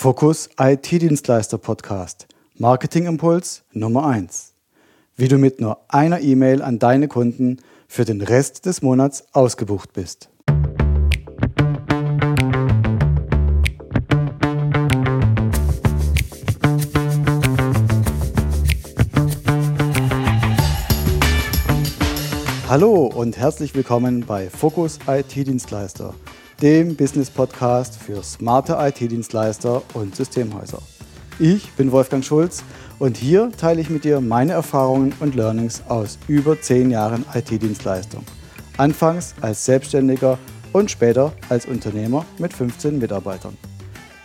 Fokus 0.00 0.48
IT-Dienstleister 0.60 1.58
Podcast. 1.58 2.28
Marketingimpuls 2.54 3.64
Nummer 3.72 4.06
1. 4.06 4.54
Wie 5.16 5.26
du 5.26 5.38
mit 5.38 5.60
nur 5.60 5.80
einer 5.88 6.20
E-Mail 6.20 6.62
an 6.62 6.78
deine 6.78 7.08
Kunden 7.08 7.56
für 7.88 8.04
den 8.04 8.20
Rest 8.20 8.64
des 8.66 8.80
Monats 8.80 9.24
ausgebucht 9.32 9.94
bist. 9.94 10.30
Hallo 22.68 23.06
und 23.06 23.36
herzlich 23.36 23.74
willkommen 23.74 24.24
bei 24.24 24.48
Fokus 24.48 25.00
IT-Dienstleister 25.08 26.14
dem 26.62 26.96
Business-Podcast 26.96 27.96
für 27.96 28.22
smarte 28.22 28.76
IT-Dienstleister 28.80 29.82
und 29.94 30.16
Systemhäuser. 30.16 30.82
Ich 31.38 31.70
bin 31.72 31.92
Wolfgang 31.92 32.24
Schulz 32.24 32.64
und 32.98 33.16
hier 33.16 33.52
teile 33.56 33.80
ich 33.80 33.90
mit 33.90 34.02
dir 34.02 34.20
meine 34.20 34.52
Erfahrungen 34.52 35.14
und 35.20 35.36
Learnings 35.36 35.82
aus 35.88 36.18
über 36.26 36.60
zehn 36.60 36.90
Jahren 36.90 37.24
IT-Dienstleistung. 37.32 38.24
Anfangs 38.76 39.34
als 39.40 39.64
Selbstständiger 39.64 40.36
und 40.72 40.90
später 40.90 41.32
als 41.48 41.66
Unternehmer 41.66 42.26
mit 42.38 42.52
15 42.52 42.98
Mitarbeitern. 42.98 43.56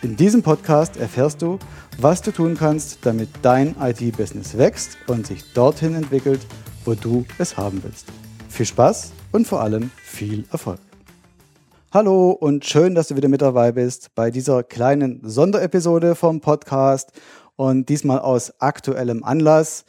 In 0.02 0.16
diesem 0.16 0.42
Podcast 0.42 0.96
erfährst 0.96 1.40
du, 1.40 1.58
was 1.98 2.20
du 2.20 2.32
tun 2.32 2.56
kannst, 2.58 2.98
damit 3.02 3.28
dein 3.42 3.76
IT-Business 3.80 4.58
wächst 4.58 4.98
und 5.06 5.26
sich 5.26 5.52
dorthin 5.54 5.94
entwickelt, 5.94 6.40
wo 6.84 6.94
du 6.94 7.24
es 7.38 7.56
haben 7.56 7.80
willst. 7.84 8.06
Viel 8.48 8.66
Spaß 8.66 9.12
und 9.30 9.46
vor 9.46 9.60
allem 9.60 9.90
viel 10.02 10.44
Erfolg. 10.50 10.83
Hallo 11.94 12.32
und 12.32 12.64
schön, 12.64 12.96
dass 12.96 13.06
du 13.06 13.14
wieder 13.14 13.28
mit 13.28 13.40
dabei 13.40 13.70
bist 13.70 14.16
bei 14.16 14.32
dieser 14.32 14.64
kleinen 14.64 15.20
Sonderepisode 15.22 16.16
vom 16.16 16.40
Podcast 16.40 17.12
und 17.54 17.88
diesmal 17.88 18.18
aus 18.18 18.52
aktuellem 18.60 19.22
Anlass. 19.22 19.84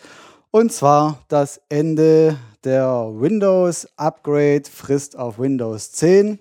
Und 0.52 0.72
zwar 0.72 1.24
das 1.30 1.60
Ende 1.68 2.38
der 2.64 2.86
Windows 3.12 3.88
Upgrade 3.98 4.66
Frist 4.72 5.18
auf 5.18 5.40
Windows 5.40 5.94
10. 5.94 6.38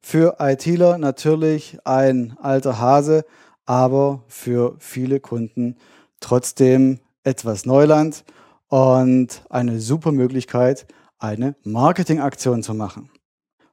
Für 0.00 0.36
ITler 0.38 0.96
natürlich 0.96 1.78
ein 1.82 2.36
alter 2.40 2.78
Hase, 2.78 3.24
aber 3.66 4.22
für 4.28 4.76
viele 4.78 5.18
Kunden 5.18 5.74
trotzdem 6.20 7.00
etwas 7.24 7.66
Neuland 7.66 8.22
und 8.68 9.42
eine 9.50 9.80
super 9.80 10.12
Möglichkeit, 10.12 10.86
eine 11.18 11.56
Marketingaktion 11.64 12.62
zu 12.62 12.74
machen. 12.74 13.10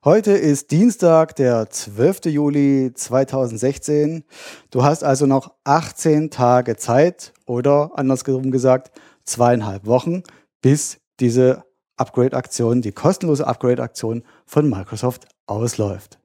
Heute 0.05 0.31
ist 0.31 0.71
Dienstag, 0.71 1.35
der 1.35 1.69
12. 1.69 2.27
Juli 2.27 2.93
2016. 2.93 4.23
Du 4.71 4.81
hast 4.81 5.03
also 5.03 5.25
noch 5.25 5.55
18 5.65 6.29
Tage 6.31 6.77
Zeit 6.77 7.33
oder 7.45 7.91
andersherum 7.95 8.49
gesagt 8.49 8.91
zweieinhalb 9.25 9.85
Wochen, 9.85 10.23
bis 10.61 10.99
diese 11.19 11.65
Upgrade-Aktion, 11.97 12.81
die 12.81 12.93
kostenlose 12.93 13.45
Upgrade-Aktion 13.45 14.23
von 14.45 14.69
Microsoft 14.69 15.27
ausläuft. 15.47 16.17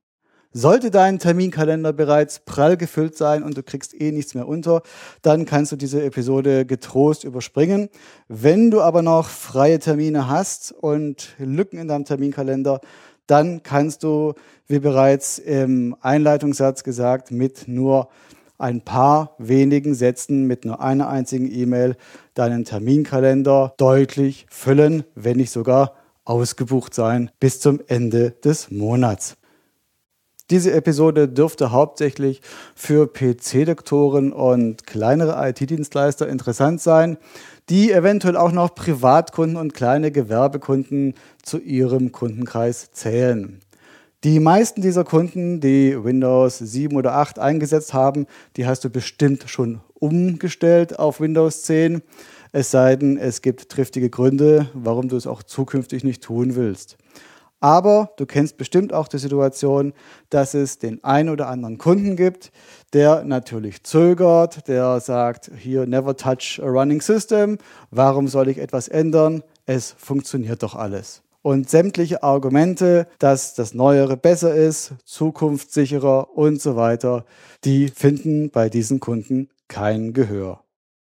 Sollte 0.57 0.93
dein 0.93 1.19
Terminkalender 1.19 1.93
bereits 1.93 2.39
prall 2.45 2.77
gefüllt 2.77 3.17
sein 3.17 3.43
und 3.43 3.57
du 3.57 3.65
kriegst 3.65 3.93
eh 4.01 4.13
nichts 4.13 4.37
mehr 4.37 4.47
unter, 4.47 4.83
dann 5.23 5.47
kannst 5.47 5.73
du 5.73 5.77
diese 5.77 6.01
Episode 6.05 6.65
getrost 6.65 7.25
überspringen. 7.25 7.89
Wenn 8.29 8.71
du 8.71 8.81
aber 8.81 9.03
noch 9.03 9.29
freie 9.29 9.81
Termine 9.81 10.29
hast 10.29 10.71
und 10.71 11.35
Lücken 11.39 11.81
in 11.81 11.89
deinem 11.89 12.05
Terminkalender, 12.05 12.81
dann 13.27 13.63
kannst 13.63 14.03
du, 14.03 14.35
wie 14.67 14.79
bereits 14.79 15.39
im 15.39 15.97
Einleitungssatz 16.01 16.85
gesagt, 16.85 17.31
mit 17.31 17.69
nur 17.69 18.09
ein 18.59 18.81
paar 18.81 19.35
wenigen 19.39 19.95
Sätzen, 19.95 20.47
mit 20.47 20.65
nur 20.65 20.81
einer 20.81 21.09
einzigen 21.09 21.51
E-Mail 21.51 21.97
deinen 22.35 22.65
Terminkalender 22.65 23.75
deutlich 23.77 24.47
füllen, 24.49 25.05
wenn 25.15 25.37
nicht 25.37 25.51
sogar 25.51 25.95
ausgebucht 26.25 26.95
sein 26.95 27.31
bis 27.41 27.61
zum 27.61 27.81
Ende 27.87 28.31
des 28.31 28.71
Monats. 28.71 29.37
Diese 30.51 30.73
Episode 30.73 31.29
dürfte 31.29 31.73
hauptsächlich 31.73 32.43
für 32.75 33.07
PC-Doktoren 33.07 34.33
und 34.33 34.87
kleinere 34.87 35.49
IT-Dienstleister 35.49 36.29
interessant 36.29 36.83
sein 36.83 37.17
die 37.69 37.93
eventuell 37.93 38.37
auch 38.37 38.53
noch 38.53 38.75
Privatkunden 38.75 39.57
und 39.57 39.75
kleine 39.75 40.11
Gewerbekunden 40.11 41.15
zu 41.43 41.59
ihrem 41.59 42.13
Kundenkreis 42.13 42.91
zählen. 42.93 43.61
Die 44.23 44.41
meisten 44.41 44.81
dieser 44.81 45.05
Kunden, 45.05 45.61
die 45.61 46.03
Windows 46.03 46.59
7 46.59 46.97
oder 46.97 47.15
8 47.15 47.39
eingesetzt 47.39 47.93
haben, 47.93 48.27
die 48.57 48.67
hast 48.67 48.85
du 48.85 48.91
bestimmt 48.91 49.45
schon 49.49 49.81
umgestellt 49.95 50.99
auf 50.99 51.21
Windows 51.21 51.63
10. 51.63 52.03
Es 52.53 52.71
sei 52.71 52.97
denn, 52.97 53.19
es 53.19 53.43
gibt 53.43 53.69
triftige 53.69 54.11
Gründe, 54.11 54.71
warum 54.73 55.09
du 55.09 55.17
es 55.17 55.27
auch 55.27 55.43
zukünftig 55.43 56.05
nicht 56.05 56.23
tun 56.23 56.55
willst. 56.55 56.97
Aber 57.65 58.11
du 58.19 58.27
kennst 58.27 58.59
bestimmt 58.59 58.93
auch 58.93 59.09
die 59.09 59.17
Situation, 59.17 59.95
dass 60.29 60.53
es 60.53 60.79
den 60.79 61.03
einen 61.03 61.31
oder 61.31 61.49
anderen 61.49 61.79
Kunden 61.79 62.15
gibt, 62.15 62.53
der 62.93 63.25
natürlich 63.25 63.85
zögert, 63.85 64.69
der 64.69 65.01
sagt, 65.01 65.51
hier 65.57 65.87
never 65.87 66.15
touch 66.15 66.61
a 66.63 66.67
running 66.67 67.01
system, 67.01 67.57
warum 67.91 68.29
soll 68.29 68.49
ich 68.49 68.59
etwas 68.59 68.89
ändern? 68.89 69.43
Es 69.65 69.95
funktioniert 69.97 70.63
doch 70.63 70.75
alles. 70.75 71.23
Und 71.41 71.71
sämtliche 71.71 72.23
Argumente, 72.23 73.07
dass 73.19 73.55
das 73.55 73.73
Neuere 73.73 74.19
besser 74.19 74.55
ist, 74.55 74.93
zukunftssicherer 75.07 76.37
und 76.37 76.61
so 76.61 76.77
weiter, 76.77 77.25
die 77.65 77.89
finden 77.89 78.51
bei 78.51 78.69
diesen 78.69 79.01
Kunden 79.01 79.49
kein 79.69 80.13
Gehör. 80.13 80.65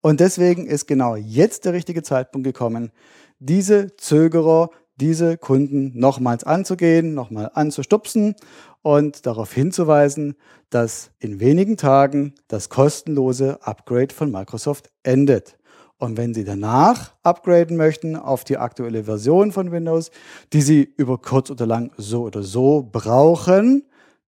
Und 0.00 0.20
deswegen 0.20 0.66
ist 0.66 0.86
genau 0.86 1.14
jetzt 1.14 1.66
der 1.66 1.74
richtige 1.74 2.02
Zeitpunkt 2.02 2.46
gekommen, 2.46 2.90
diese 3.38 3.94
Zögerer 3.98 4.70
diese 5.00 5.38
Kunden 5.38 5.98
nochmals 5.98 6.44
anzugehen, 6.44 7.14
nochmal 7.14 7.50
anzustupsen 7.54 8.34
und 8.82 9.26
darauf 9.26 9.52
hinzuweisen, 9.52 10.34
dass 10.70 11.10
in 11.18 11.40
wenigen 11.40 11.76
Tagen 11.76 12.34
das 12.48 12.68
kostenlose 12.68 13.62
Upgrade 13.62 14.14
von 14.14 14.30
Microsoft 14.30 14.90
endet. 15.02 15.56
Und 15.98 16.16
wenn 16.16 16.32
Sie 16.32 16.44
danach 16.44 17.12
upgraden 17.24 17.76
möchten 17.76 18.14
auf 18.14 18.44
die 18.44 18.56
aktuelle 18.56 19.04
Version 19.04 19.50
von 19.50 19.72
Windows, 19.72 20.10
die 20.52 20.62
Sie 20.62 20.92
über 20.96 21.18
kurz 21.18 21.50
oder 21.50 21.66
lang 21.66 21.92
so 21.96 22.22
oder 22.22 22.42
so 22.42 22.88
brauchen, 22.90 23.84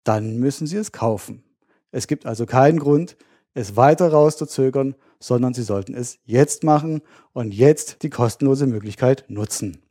dann 0.03 0.37
müssen 0.37 0.67
Sie 0.67 0.77
es 0.77 0.91
kaufen. 0.91 1.43
Es 1.91 2.05
gibt 2.07 2.25
also 2.27 2.45
keinen 2.45 2.79
Grund, 2.79 3.17
es 3.55 3.75
weiter 3.75 4.11
rauszuzögern, 4.11 4.95
sondern 5.19 5.53
Sie 5.55 5.63
sollten 5.63 5.95
es 5.95 6.19
jetzt 6.25 6.63
machen 6.63 7.01
und 7.33 7.53
jetzt 7.53 8.03
die 8.03 8.09
kostenlose 8.11 8.67
Möglichkeit 8.67 9.25
nutzen. 9.27 9.84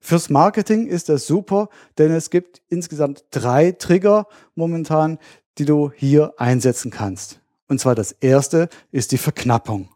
Fürs 0.00 0.30
Marketing 0.30 0.86
ist 0.86 1.10
das 1.10 1.26
super, 1.26 1.68
denn 1.98 2.10
es 2.10 2.30
gibt 2.30 2.62
insgesamt 2.68 3.24
drei 3.30 3.72
Trigger 3.72 4.26
momentan, 4.54 5.18
die 5.58 5.66
du 5.66 5.92
hier 5.94 6.32
einsetzen 6.38 6.90
kannst. 6.90 7.40
Und 7.68 7.80
zwar 7.80 7.94
das 7.94 8.12
erste 8.12 8.70
ist 8.90 9.12
die 9.12 9.18
Verknappung. 9.18 9.90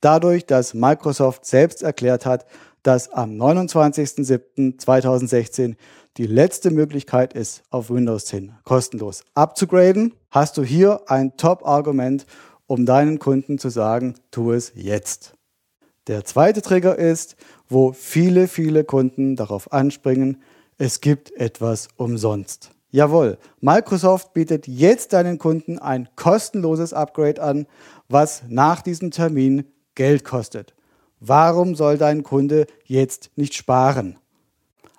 Dadurch, 0.00 0.44
dass 0.44 0.74
Microsoft 0.74 1.46
selbst 1.46 1.82
erklärt 1.82 2.26
hat, 2.26 2.46
dass 2.82 3.10
am 3.10 3.40
29.07.2016 3.40 5.76
die 6.16 6.26
letzte 6.26 6.70
Möglichkeit 6.70 7.32
ist, 7.32 7.62
auf 7.70 7.90
Windows 7.90 8.26
10 8.26 8.54
kostenlos 8.64 9.24
abzugraden, 9.34 10.14
hast 10.30 10.58
du 10.58 10.62
hier 10.62 11.00
ein 11.06 11.36
Top-Argument, 11.36 12.24
um 12.66 12.86
deinen 12.86 13.18
Kunden 13.18 13.58
zu 13.58 13.68
sagen, 13.70 14.14
tu 14.30 14.52
es 14.52 14.72
jetzt. 14.74 15.33
Der 16.06 16.24
zweite 16.24 16.60
Trigger 16.60 16.98
ist, 16.98 17.36
wo 17.68 17.92
viele, 17.92 18.46
viele 18.46 18.84
Kunden 18.84 19.36
darauf 19.36 19.72
anspringen, 19.72 20.42
es 20.76 21.00
gibt 21.00 21.32
etwas 21.32 21.88
umsonst. 21.96 22.70
Jawohl, 22.90 23.38
Microsoft 23.60 24.34
bietet 24.34 24.68
jetzt 24.68 25.14
deinen 25.14 25.38
Kunden 25.38 25.78
ein 25.78 26.08
kostenloses 26.14 26.92
Upgrade 26.92 27.42
an, 27.42 27.66
was 28.08 28.42
nach 28.48 28.82
diesem 28.82 29.10
Termin 29.10 29.64
Geld 29.94 30.24
kostet. 30.24 30.74
Warum 31.20 31.74
soll 31.74 31.96
dein 31.96 32.22
Kunde 32.22 32.66
jetzt 32.84 33.30
nicht 33.36 33.54
sparen? 33.54 34.18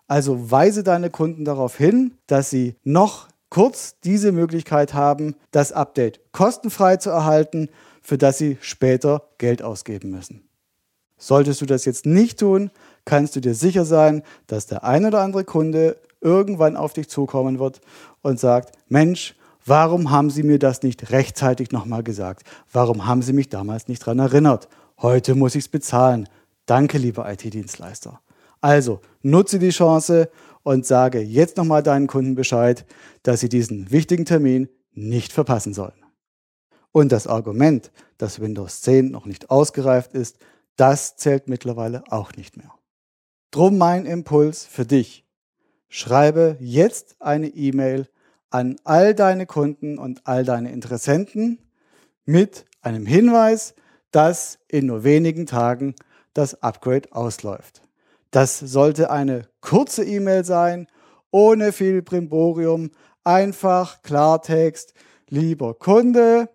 Also 0.07 0.49
weise 0.51 0.83
deine 0.83 1.11
Kunden 1.11 1.45
darauf 1.45 1.77
hin, 1.77 2.17
dass 2.25 2.49
sie 2.49 2.75
noch 2.83 3.27
kurz 3.49 3.99
diese 4.03 4.31
Möglichkeit 4.31 4.93
haben, 4.95 5.35
das 5.51 5.71
Update 5.71 6.19
kostenfrei 6.31 6.97
zu 6.97 7.11
erhalten, 7.11 7.69
für 8.01 8.17
das 8.17 8.39
sie 8.39 8.57
später 8.59 9.29
Geld 9.37 9.61
ausgeben 9.61 10.09
müssen. 10.09 10.45
Solltest 11.17 11.61
du 11.61 11.65
das 11.65 11.85
jetzt 11.85 12.05
nicht 12.05 12.39
tun, 12.39 12.71
kannst 13.05 13.35
du 13.35 13.39
dir 13.39 13.53
sicher 13.53 13.85
sein, 13.85 14.23
dass 14.47 14.67
der 14.67 14.83
ein 14.83 15.05
oder 15.05 15.21
andere 15.21 15.43
Kunde 15.43 15.97
irgendwann 16.21 16.75
auf 16.75 16.93
dich 16.93 17.07
zukommen 17.07 17.59
wird 17.59 17.81
und 18.21 18.39
sagt, 18.39 18.77
Mensch, 18.87 19.35
warum 19.65 20.11
haben 20.11 20.29
Sie 20.29 20.43
mir 20.43 20.59
das 20.59 20.83
nicht 20.83 21.11
rechtzeitig 21.11 21.71
nochmal 21.71 22.03
gesagt? 22.03 22.45
Warum 22.71 23.05
haben 23.05 23.21
Sie 23.21 23.33
mich 23.33 23.49
damals 23.49 23.87
nicht 23.87 24.01
daran 24.01 24.19
erinnert? 24.19 24.67
Heute 25.01 25.35
muss 25.35 25.55
ich 25.55 25.65
es 25.65 25.69
bezahlen. 25.69 26.27
Danke, 26.65 26.97
lieber 26.97 27.31
IT-Dienstleister. 27.31 28.19
Also 28.61 29.01
nutze 29.21 29.59
die 29.59 29.69
Chance 29.69 30.29
und 30.63 30.85
sage 30.85 31.19
jetzt 31.19 31.57
nochmal 31.57 31.83
deinen 31.83 32.07
Kunden 32.07 32.33
Bescheid, 32.33 32.85
dass 33.21 33.41
sie 33.41 33.49
diesen 33.49 33.91
wichtigen 33.91 34.25
Termin 34.25 34.67
nicht 34.93 35.31
verpassen 35.31 35.75
sollen. 35.75 35.93
Und 36.91 37.11
das 37.11 37.27
Argument, 37.27 37.91
dass 38.17 38.39
Windows 38.39 38.81
10 38.81 39.11
noch 39.11 39.25
nicht 39.27 39.51
ausgereift 39.51 40.13
ist, 40.13 40.39
das 40.75 41.15
zählt 41.15 41.47
mittlerweile 41.47 42.03
auch 42.09 42.33
nicht 42.33 42.57
mehr. 42.57 42.71
Drum 43.51 43.77
mein 43.77 44.05
Impuls 44.05 44.65
für 44.65 44.85
dich. 44.85 45.25
Schreibe 45.87 46.57
jetzt 46.59 47.15
eine 47.19 47.47
E-Mail 47.47 48.07
an 48.49 48.75
all 48.83 49.13
deine 49.13 49.45
Kunden 49.45 49.97
und 49.97 50.27
all 50.27 50.43
deine 50.43 50.71
Interessenten 50.71 51.59
mit 52.25 52.65
einem 52.81 53.05
Hinweis, 53.05 53.75
dass 54.11 54.59
in 54.67 54.87
nur 54.87 55.03
wenigen 55.03 55.45
Tagen 55.45 55.95
das 56.33 56.61
Upgrade 56.61 57.11
ausläuft. 57.11 57.81
Das 58.31 58.59
sollte 58.59 59.09
eine 59.09 59.47
kurze 59.61 60.03
E-Mail 60.03 60.43
sein, 60.43 60.87
ohne 61.31 61.71
viel 61.71 62.01
Brimborium, 62.01 62.91
einfach 63.23 64.01
Klartext, 64.01 64.93
lieber 65.29 65.73
Kunde, 65.73 66.49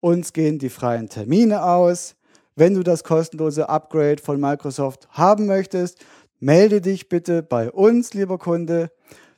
uns 0.00 0.32
gehen 0.32 0.58
die 0.58 0.70
freien 0.70 1.08
Termine 1.08 1.62
aus. 1.64 2.16
Wenn 2.60 2.74
du 2.74 2.82
das 2.82 3.04
kostenlose 3.04 3.70
Upgrade 3.70 4.22
von 4.22 4.38
Microsoft 4.38 5.08
haben 5.12 5.46
möchtest, 5.46 6.04
melde 6.40 6.82
dich 6.82 7.08
bitte 7.08 7.42
bei 7.42 7.70
uns, 7.70 8.12
lieber 8.12 8.36
Kunde, 8.36 8.90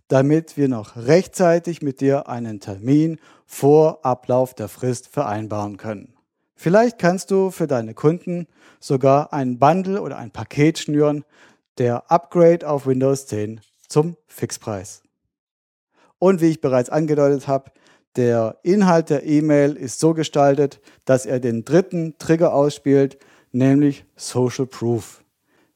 damit 0.09 0.57
wir 0.57 0.67
noch 0.67 0.97
rechtzeitig 0.97 1.83
mit 1.83 2.01
dir 2.01 2.29
einen 2.29 2.59
Termin 2.59 3.21
vor 3.47 4.05
Ablauf 4.05 4.55
der 4.55 4.67
Frist 4.67 5.07
vereinbaren 5.07 5.77
können. 5.77 6.17
Vielleicht 6.57 6.99
kannst 6.99 7.31
du 7.31 7.53
für 7.53 7.69
deine 7.69 7.95
Kunden 7.95 8.49
sogar 8.81 9.33
ein 9.33 9.61
Bundle 9.61 10.03
oder 10.03 10.19
ein 10.19 10.33
Paket 10.33 10.81
schnüren, 10.81 11.25
der 11.79 12.11
Upgrade 12.11 12.69
auf 12.69 12.89
Windows 12.89 13.29
10 13.29 13.61
zum 13.87 14.17
Fixpreis. 14.27 15.05
Und 16.19 16.41
wie 16.41 16.51
ich 16.51 16.61
bereits 16.61 16.91
angedeutet 16.91 17.47
habe, 17.47 17.71
der 18.17 18.59
Inhalt 18.63 19.11
der 19.11 19.25
E-Mail 19.27 19.75
ist 19.75 20.01
so 20.01 20.15
gestaltet, 20.15 20.81
dass 21.05 21.27
er 21.27 21.41
den 21.41 21.65
dritten 21.65 22.17
Trigger 22.19 22.55
ausspielt, 22.55 23.19
nämlich 23.53 24.05
Social 24.17 24.67
Proof, 24.67 25.25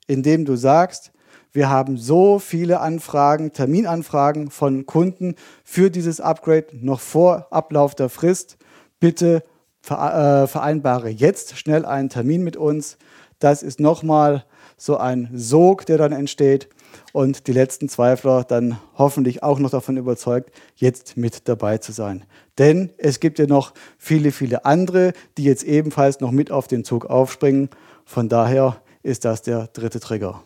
indem 0.07 0.45
du 0.45 0.57
sagst, 0.57 1.13
wir 1.53 1.71
haben 1.71 1.97
so 1.97 2.39
viele 2.39 2.81
Anfragen, 2.81 3.53
Terminanfragen 3.53 4.51
von 4.51 4.85
Kunden 4.85 5.37
für 5.65 5.91
dieses 5.91 6.21
Upgrade 6.21 6.67
noch 6.73 7.01
vor 7.01 7.47
Ablauf 7.51 7.95
der 7.95 8.11
Frist. 8.11 8.59
Bitte 9.01 9.43
äh, 9.89 10.47
vereinbare 10.47 11.09
jetzt 11.09 11.57
schnell 11.57 11.87
einen 11.87 12.11
Termin 12.11 12.45
mit 12.45 12.59
uns. 12.59 12.99
Das 13.39 13.63
ist 13.63 13.81
nochmal 13.81 14.45
so 14.77 14.99
ein 14.99 15.31
Sog, 15.33 15.87
der 15.87 15.97
dann 15.97 16.13
entsteht 16.13 16.69
und 17.13 17.47
die 17.47 17.53
letzten 17.53 17.89
Zweifler 17.89 18.45
dann 18.45 18.79
hoffentlich 18.97 19.43
auch 19.43 19.59
noch 19.59 19.71
davon 19.71 19.97
überzeugt, 19.97 20.51
jetzt 20.77 21.17
mit 21.17 21.49
dabei 21.49 21.79
zu 21.79 21.93
sein. 21.93 22.25
Denn 22.59 22.91
es 22.99 23.21
gibt 23.21 23.39
ja 23.39 23.47
noch 23.47 23.75
viele, 23.99 24.33
viele 24.33 24.65
andere, 24.65 25.13
die 25.37 25.45
jetzt 25.45 25.65
ebenfalls 25.65 26.21
noch 26.21 26.31
mit 26.31 26.51
auf 26.51 26.67
den 26.69 26.85
Zug 26.85 27.07
aufspringen. 27.07 27.69
Von 28.05 28.29
daher 28.29 28.81
ist 29.03 29.25
das 29.25 29.43
der 29.43 29.69
dritte 29.69 30.01
Trigger. 30.01 30.43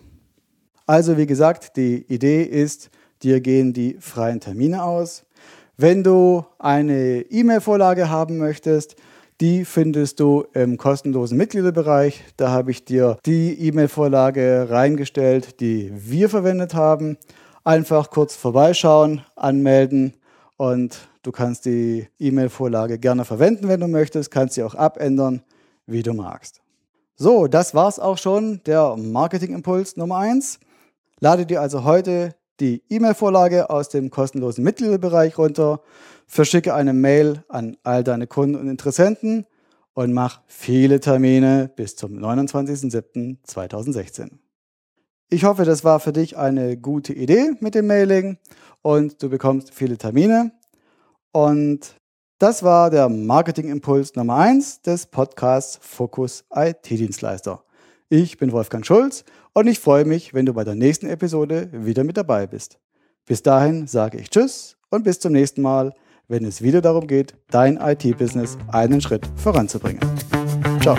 Also 0.87 1.17
wie 1.17 1.27
gesagt, 1.27 1.77
die 1.77 2.05
Idee 2.13 2.43
ist, 2.43 2.91
dir 3.23 3.41
gehen 3.41 3.73
die 3.73 3.97
freien 4.01 4.41
Termine 4.41 4.83
aus. 4.83 5.25
Wenn 5.77 6.03
du 6.03 6.45
eine 6.59 7.23
E-Mail-Vorlage 7.23 8.11
haben 8.11 8.39
möchtest, 8.39 8.97
die 9.41 9.65
findest 9.65 10.21
du 10.21 10.45
im 10.53 10.77
kostenlosen 10.77 11.39
Mitgliederbereich. 11.39 12.23
Da 12.37 12.51
habe 12.51 12.71
ich 12.71 12.85
dir 12.85 13.17
die 13.25 13.59
E-Mail-Vorlage 13.67 14.67
reingestellt, 14.69 15.61
die 15.61 15.91
wir 15.95 16.29
verwendet 16.29 16.75
haben. 16.75 17.17
Einfach 17.65 18.11
kurz 18.11 18.37
vorbeischauen, 18.37 19.25
anmelden 19.37 20.15
und 20.57 21.09
du 21.23 21.33
kannst 21.33 21.65
die 21.65 22.09
E-Mail-Vorlage 22.19 22.99
gerne 22.99 23.25
verwenden, 23.25 23.69
wenn 23.69 23.81
du 23.81 23.89
möchtest, 23.89 24.31
kannst 24.31 24.55
sie 24.55 24.63
auch 24.63 24.75
abändern, 24.75 25.43
wie 25.87 26.03
du 26.03 26.13
magst. 26.13 26.61
So, 27.17 27.47
das 27.47 27.75
war's 27.75 27.99
auch 27.99 28.19
schon, 28.19 28.63
der 28.65 28.97
Marketing-Impuls 28.97 29.97
Nummer 29.97 30.19
1. 30.19 30.59
Lade 31.21 31.45
dir 31.47 31.61
also 31.61 31.85
heute 31.85 32.35
die 32.61 32.83
E-Mail-Vorlage 32.89 33.71
aus 33.71 33.89
dem 33.89 34.11
kostenlosen 34.11 34.65
Mitgliederbereich 34.65 35.37
runter, 35.39 35.81
verschicke 36.31 36.75
eine 36.75 36.93
Mail 36.93 37.43
an 37.49 37.77
all 37.83 38.05
deine 38.05 38.29
Kunden 38.29 38.55
und 38.55 38.69
Interessenten 38.69 39.47
und 39.95 40.13
mach 40.13 40.43
viele 40.47 41.01
Termine 41.01 41.69
bis 41.75 41.97
zum 41.97 42.17
29.07.2016. 42.19 44.31
Ich 45.29 45.43
hoffe, 45.43 45.65
das 45.65 45.83
war 45.83 45.99
für 45.99 46.13
dich 46.13 46.39
eine 46.39 46.77
gute 46.77 47.13
Idee 47.13 47.51
mit 47.59 47.75
dem 47.75 47.89
Mailing 47.89 48.39
und 48.81 49.21
du 49.21 49.29
bekommst 49.29 49.75
viele 49.75 49.99
Termine. 49.99 50.53
Und 51.33 51.97
das 52.39 52.63
war 52.63 52.91
der 52.91 53.09
Marketing-Impuls 53.09 54.15
Nummer 54.15 54.37
1 54.37 54.83
des 54.83 55.07
Podcasts 55.07 55.81
Fokus 55.83 56.45
IT-Dienstleister. 56.55 57.65
Ich 58.09 58.39
bin 58.39 58.53
Wolfgang 58.53 58.87
Schulz 58.87 59.25
und 59.53 59.67
ich 59.67 59.81
freue 59.81 60.05
mich, 60.05 60.33
wenn 60.33 60.47
du 60.47 60.55
bei 60.55 60.63
der 60.63 60.77
nächsten 60.77 61.07
Episode 61.07 61.71
wieder 61.73 62.05
mit 62.05 62.17
dabei 62.17 62.47
bist. 62.47 62.79
Bis 63.27 63.43
dahin 63.43 63.89
sage 63.89 64.19
ich 64.19 64.31
Tschüss 64.31 64.77
und 64.91 65.03
bis 65.03 65.19
zum 65.19 65.33
nächsten 65.33 65.63
Mal, 65.63 65.93
wenn 66.31 66.45
es 66.45 66.63
wieder 66.63 66.81
darum 66.81 67.07
geht, 67.07 67.35
dein 67.51 67.77
IT-Business 67.77 68.57
einen 68.69 69.01
Schritt 69.01 69.29
voranzubringen. 69.37 70.01
Ciao. 70.81 70.97